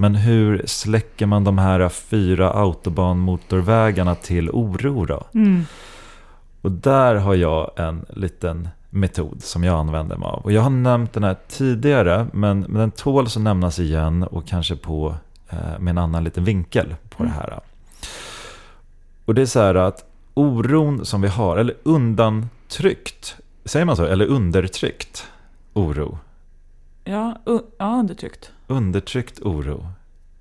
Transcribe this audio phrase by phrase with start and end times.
[0.00, 5.26] Men hur släcker man de här fyra autobanmotorvägarna till oro då?
[6.62, 10.40] Och där har jag en liten metod som jag använder mig av.
[10.44, 14.46] Och jag har nämnt den här tidigare, men, men den tål att nämnas igen och
[14.46, 15.14] kanske på,
[15.48, 17.60] eh, med en annan liten vinkel på det här.
[19.24, 20.04] Och det är så här att
[20.34, 24.04] oron som vi har, eller undantryckt, säger man så?
[24.04, 25.26] Eller undertryckt
[25.72, 26.18] oro.
[27.04, 27.40] Ja,
[27.78, 28.52] ja, undertryckt.
[28.66, 29.86] Undertryckt oro.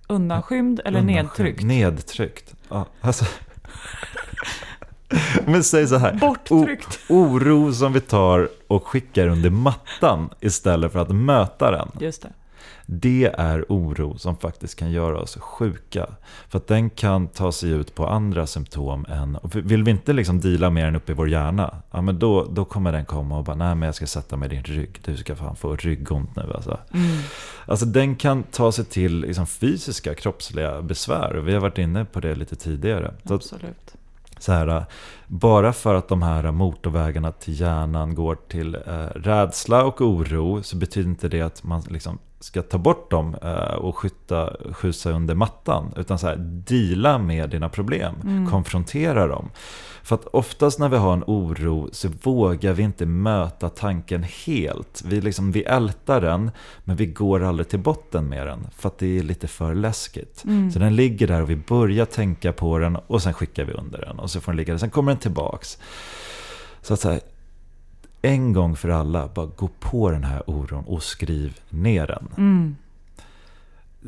[0.10, 1.26] Undanskymd eller Undanskymd.
[1.26, 1.64] nedtryckt?
[1.64, 2.56] Nedtryckt.
[2.70, 3.26] Ja, alltså.
[5.46, 6.14] Men säg så här.
[6.14, 7.00] Borttryckt.
[7.10, 11.92] O- oro som vi tar och skickar under mattan istället för att möta den.
[12.00, 12.30] Just det.
[12.86, 16.08] Det är oro som faktiskt kan göra oss sjuka.
[16.50, 19.38] För att den kan ta sig ut på andra symptom än...
[19.54, 22.66] Vill vi inte liksom deala med den uppe i vår hjärna, ja men då, då
[22.66, 25.00] kommer den komma och bara nej men jag ska sätta mig i din rygg.
[25.06, 26.80] Du ska fan få ryggont nu alltså.
[27.66, 31.34] Alltså den kan ta sig till liksom fysiska, kroppsliga besvär.
[31.34, 33.14] Vi har varit inne på det lite tidigare.
[33.24, 33.94] Absolut.
[34.40, 34.86] så här,
[35.28, 40.76] bara för att de här motorvägarna till hjärnan går till eh, rädsla och oro så
[40.76, 45.36] betyder inte det att man liksom ska ta bort dem eh, och skjuta, skjuta under
[45.36, 45.94] mattan.
[45.98, 46.36] Utan så här,
[46.68, 49.50] deala med dina problem, konfrontera dem.
[50.04, 55.02] För att oftast när vi har en oro så vågar vi inte möta tanken helt.
[55.06, 56.52] Vi, liksom, vi ältar den,
[56.84, 58.68] men vi går aldrig till botten med den.
[58.76, 60.46] För att det är lite för läskigt.
[60.74, 64.02] Så den ligger där och vi börjar tänka på den och sen skickar vi under
[64.02, 64.20] den.
[64.20, 65.78] Och så får den ligga där, sen kommer den tillbaks.
[66.82, 67.20] Så att säga,
[68.22, 72.28] en gång för alla, bara gå på den här oron och skriv ner den.
[72.38, 72.76] Mm.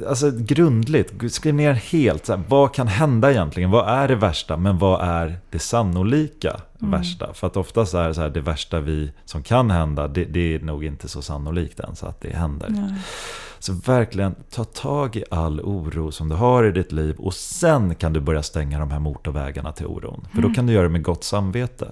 [0.07, 2.25] Alltså grundligt, skriv ner helt.
[2.25, 3.71] Så här, vad kan hända egentligen?
[3.71, 4.57] Vad är det värsta?
[4.57, 7.33] Men vad är det sannolika värsta?
[7.33, 10.55] För att oftast är det så här, det värsta vi, som kan hända, det, det
[10.55, 12.95] är nog inte så sannolikt ens att det händer.
[13.59, 17.95] Så verkligen, ta tag i all oro som du har i ditt liv och sen
[17.95, 20.27] kan du börja stänga de här motorvägarna till oron.
[20.33, 21.91] För då kan du göra det med gott samvete.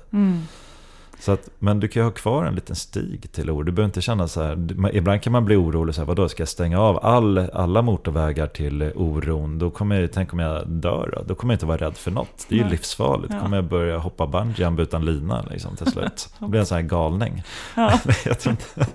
[1.20, 3.64] Så att, men du kan ju ha kvar en liten stig till oro.
[3.64, 4.58] Du behöver inte känna så här.
[4.94, 5.96] Ibland kan man bli orolig.
[5.96, 9.60] Så här, vadå, ska jag stänga av all, alla motorvägar till oron?
[9.60, 11.24] Då kommer jag, tänk om jag dör då?
[11.28, 12.46] Då kommer jag inte vara rädd för något.
[12.50, 12.72] Det är ju Nej.
[12.72, 13.30] livsfarligt.
[13.32, 13.42] Då Ja.
[13.42, 16.30] kommer jag börja hoppa bungyjump utan lina liksom, till slut.
[16.40, 17.44] Det blir en sån här galning.
[17.76, 18.00] Ja.
[18.26, 18.66] jag tror inte,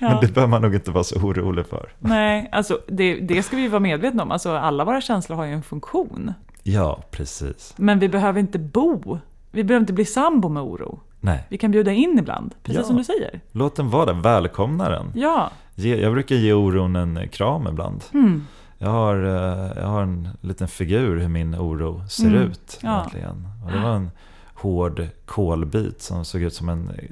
[0.00, 0.08] Ja.
[0.10, 1.92] Men det behöver man nog inte vara så orolig för.
[1.98, 4.30] Nej, alltså det, det ska vi vara medvetna om.
[4.30, 6.32] Alltså, alla våra känslor har ju en funktion.
[6.62, 7.74] Ja, precis.
[7.76, 9.18] Men vi behöver inte bo.
[9.50, 11.00] Vi behöver inte bli sambo med oro.
[11.20, 12.86] Nej, Vi kan bjuda in ibland, precis Ja.
[12.86, 13.40] som du säger.
[13.52, 14.20] låt den vara där.
[14.20, 15.12] Välkomna den.
[15.14, 15.50] Ja.
[15.74, 18.04] Jag brukar ge oron en kram ibland.
[18.14, 18.46] Mm.
[18.78, 22.42] Jag har, eh, jag har en liten figur hur min oro ser Mm.
[22.42, 22.78] ut.
[22.82, 22.96] Ja.
[22.98, 23.48] Egentligen.
[23.64, 24.10] Och det var en
[24.54, 27.04] hård kolbit som såg ut som en eh,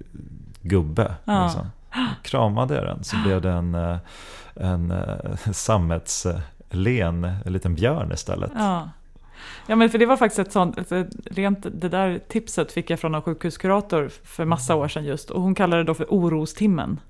[0.62, 1.15] gubbe.
[1.25, 1.44] Ja.
[1.44, 1.67] Liksom.
[2.23, 3.97] Kramade jag den så blev det en, eh,
[4.55, 8.50] en eh, sammetslen, en liten björn istället.
[8.56, 8.88] Ja.
[9.66, 13.00] Ja, men för det var faktiskt ett sånt, ett, rent, det där tipset fick jag
[13.00, 17.00] från en sjukhuskurator för massa år sedan just, och hon kallade det då för orostimmen.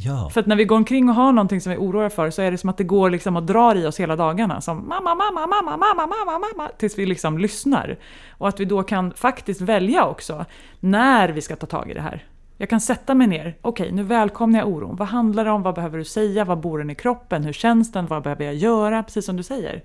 [0.00, 0.30] Ja.
[0.30, 2.50] För att när vi går omkring och har någonting som vi oroar för så är
[2.50, 4.60] det som att det går liksom och drar i oss hela dagarna.
[4.60, 7.98] Som mamma, mamma, mamma, mamma, mamma, mamma, tills vi liksom lyssnar.
[8.30, 10.44] Och att vi då kan faktiskt välja också
[10.80, 12.24] när vi ska ta tag i det här.
[12.56, 13.54] Jag kan sätta mig ner.
[13.62, 14.96] Okej, nu välkomnar jag oron.
[14.96, 15.62] Vad handlar det om?
[15.62, 16.44] Vad behöver du säga?
[16.44, 17.44] Vad bor den i kroppen?
[17.44, 18.06] Hur känns den?
[18.06, 19.02] Vad behöver jag göra?
[19.02, 19.82] Precis som du säger.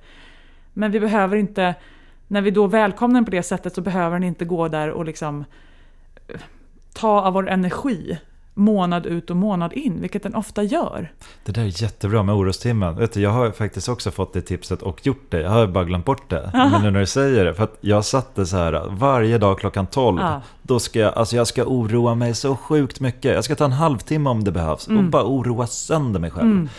[0.73, 1.75] Men vi behöver inte,
[2.27, 5.05] när vi då välkomnar den på det sättet så behöver den inte gå där och
[5.05, 5.45] liksom
[6.27, 6.39] eh,
[6.93, 8.17] ta av vår energi
[8.53, 11.11] månad ut och månad in, vilket den ofta gör.
[11.45, 12.95] Det där är jättebra med orostimmen.
[12.95, 15.41] Vet du, jag har faktiskt också fått det tipset och gjort det.
[15.41, 16.51] Jag har bara glömt bort det.
[16.53, 17.53] Men nu när du säger det.
[17.53, 20.21] För att jag satte så här varje dag klockan 12.
[20.21, 20.41] Ja.
[20.61, 23.35] Då ska jag, alltså jag ska oroa mig så sjukt mycket.
[23.35, 24.87] Jag ska ta en halvtimme om det behövs.
[24.87, 25.05] Mm.
[25.05, 26.69] Och bara oroa sönder mig själv.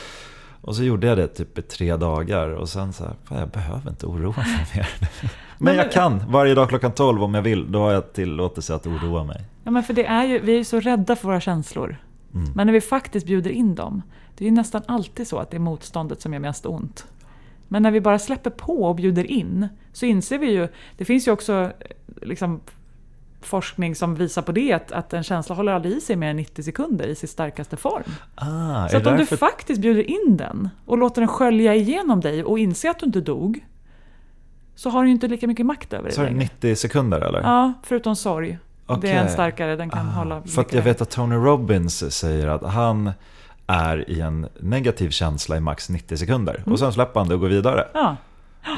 [0.65, 2.49] Och så gjorde jag det typ i tre dagar.
[2.49, 4.89] Och sen så här, fan, jag behöver inte oroa mig mer.
[5.59, 7.73] Men jag kan varje dag klockan 12 om jag vill.
[7.73, 9.45] Då har jag tillåtelse att oroa mig.
[9.65, 11.97] Ja, men för det är ju, vi är ju så rädda för våra känslor.
[12.35, 12.53] Mm.
[12.55, 14.03] Men när vi faktiskt bjuder in dem,
[14.37, 17.07] det är ju nästan alltid så att det är motståndet som gör mest ont.
[17.69, 21.29] Men när vi bara släpper på och bjuder in, så inser vi ju, det finns
[21.29, 21.71] ju också eh,
[22.23, 22.61] liksom
[23.47, 26.37] forskning som visar på det, att, att en känsla håller aldrig i sig mer än
[26.37, 28.03] 90 sekunder i sin starkaste form.
[28.35, 31.75] Ah, Så att det om du därför- faktiskt bjuder in den och låter den skölja
[31.75, 33.65] igenom dig och inser att du inte dog,
[34.75, 36.43] så har du inte lika mycket makt över dig Så är det längre.
[36.45, 37.41] 90 sekunder eller?
[37.43, 38.51] Ja, förutom sorg.
[38.87, 39.11] Det Okej.
[39.11, 42.47] är en starkare, den kan Ah, hålla För att jag vet att Tony Robbins säger
[42.49, 43.11] att han
[43.67, 46.55] är i en negativ känsla i max 90 sekunder.
[46.57, 46.73] Mm.
[46.73, 47.85] Och sen släpper han det och går vidare.
[47.95, 48.17] Ja,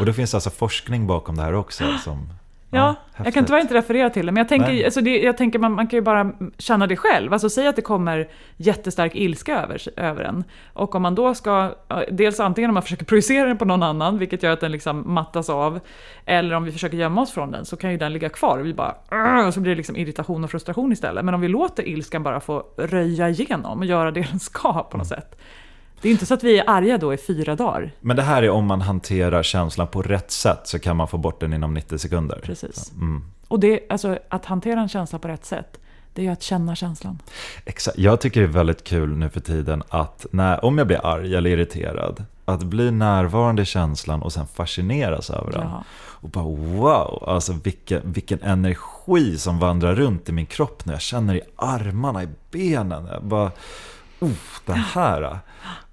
[0.00, 1.84] Och det finns alltså forskning bakom det här också.
[2.04, 2.28] Som,
[2.70, 5.58] ja jag kan tyvärr inte referera till det, men jag tänker, alltså det, jag tänker
[5.58, 7.32] man, man kan ju bara känna det själv.
[7.32, 10.44] Alltså säg att det kommer jättestark ilska över, över en.
[10.72, 11.74] Och om man då ska,
[12.10, 15.14] dels antingen om man försöker projicera den på någon annan, vilket gör att den liksom
[15.14, 15.80] mattas av,
[16.24, 18.66] eller om vi försöker gömma oss från den, så kan ju den ligga kvar och
[18.66, 18.94] vi bara
[19.46, 21.24] och så blir det liksom irritation och frustration istället.
[21.24, 24.96] Men om vi låter ilskan bara få röja igenom och göra det den ska på
[24.96, 25.38] något sätt.
[26.00, 27.92] Det är inte så att vi är arga då i fyra dagar.
[28.00, 31.18] Men det här är om man hanterar känslan på rätt sätt så kan man få
[31.18, 32.40] bort den inom 90 sekunder.
[32.42, 32.92] Precis.
[32.92, 33.24] Mm.
[33.48, 35.80] Och det, alltså, att hantera en känsla på rätt sätt,
[36.12, 37.18] det är ju att känna känslan.
[37.64, 37.98] Exakt.
[37.98, 41.34] Jag tycker det är väldigt kul nu för tiden att när, om jag blir arg
[41.34, 45.62] eller irriterad, att bli närvarande i känslan och sen fascineras över den.
[45.62, 45.84] Ja.
[45.94, 51.00] Och bara wow, alltså vilken, vilken energi som vandrar runt i min kropp när jag
[51.00, 53.06] känner i armarna, i benen.
[53.12, 53.50] Jag bara,
[54.26, 54.36] oh,
[54.66, 55.38] det här.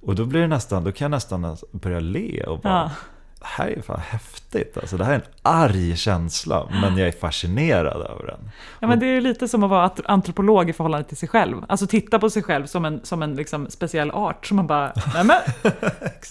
[0.01, 2.91] Och då blir det nästan, då kan jag nästan börja le och bara,
[3.39, 4.77] det här är fan häftigt.
[4.77, 8.49] Alltså, det här är en arg känsla, men jag är fascinerad över den.
[8.79, 11.57] Ja, men det är lite som att vara antropolog i förhållande till sig själv.
[11.67, 14.45] Alltså titta på sig själv som en, som en liksom speciell art.
[14.45, 15.37] Så man bara, nej men,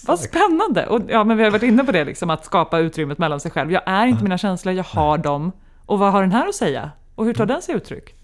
[0.05, 0.87] vad spännande!
[0.87, 3.51] Och, ja, men vi har varit inne på det, liksom, att skapa utrymmet mellan sig
[3.51, 3.71] själv.
[3.71, 5.51] Jag är inte mina känslor, jag har dem.
[5.85, 6.91] Och vad har den här att säga?
[7.15, 8.15] Och hur tar den sig uttryck?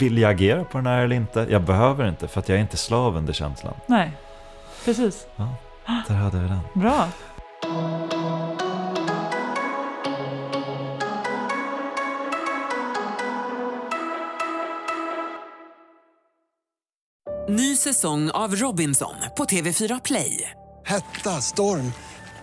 [0.00, 1.46] Vill jag agera på den här eller inte?
[1.50, 3.74] Jag behöver inte, för att jag är inte slav under känslan.
[3.86, 4.12] Nej,
[4.84, 5.26] precis.
[6.08, 6.60] Där hade vi den.
[6.74, 7.08] Bra.
[17.48, 20.50] Ny säsong av Robinson på TV4 Play.
[20.86, 21.92] Hetta, storm,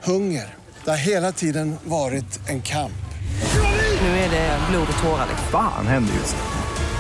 [0.04, 0.56] hunger.
[0.84, 2.92] Det har hela tiden varit en kamp.
[4.02, 5.28] Nu är det blod och tårar.
[5.52, 6.57] Fan händer just nu.